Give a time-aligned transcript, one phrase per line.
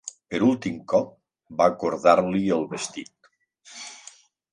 [0.33, 1.11] Per últim cop,
[1.59, 3.29] va cordar-li el vestit.